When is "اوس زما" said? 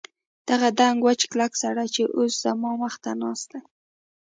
2.17-2.71